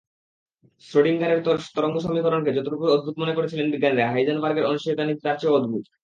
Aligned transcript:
শ্রোডিংগারের 0.85 1.39
তরঙ্গ 1.75 1.95
সমীকরণকে 1.97 2.51
যতটুকু 2.53 2.85
অদ্ভুত 2.87 3.15
মনে 3.17 3.35
করেছিলেন 3.37 3.67
বিজ্ঞানীরা, 3.73 4.11
হাইজেনবার্গের 4.13 4.67
অনিশ্চয়তা–নীতি 4.69 5.21
তার 5.23 5.37
চেয়েও 5.39 5.57
অদ্ভুত। 5.59 5.83